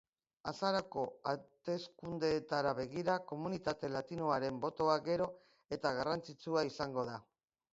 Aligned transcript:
Azaroko 0.51 1.01
hauteskundeetara 1.31 2.71
begira, 2.79 3.17
komunitate 3.33 3.91
latinoaren 3.97 4.59
botoa 4.65 4.97
gero 5.11 5.29
eta 5.79 5.93
garrantzitsua 5.99 6.65
izango 6.73 7.07
da. 7.13 7.21